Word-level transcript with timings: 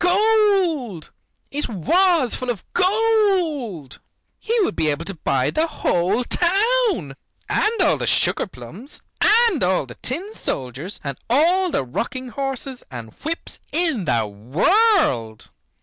Gold! 0.01 1.11
It 1.51 1.69
was 1.69 2.33
full 2.33 2.49
of 2.49 2.63
gold. 2.73 3.99
He 4.39 4.59
would 4.61 4.75
be 4.75 4.87
able 4.89 5.05
to 5.05 5.13
buy 5.13 5.51
the 5.51 5.67
whole 5.67 6.23
town, 6.23 7.15
and 7.47 7.81
all 7.81 7.97
the 7.97 8.07
sugar 8.07 8.47
plums, 8.47 9.03
and 9.21 9.63
all 9.63 9.85
the 9.85 9.93
tin 9.93 10.33
soldiers, 10.33 10.99
and 11.03 11.19
all 11.29 11.69
the 11.69 11.85
rocking 11.85 12.29
horses 12.29 12.83
and 12.89 13.13
whips 13.21 13.59
in 13.71 14.05
the 14.05 14.25
world. 14.25 15.51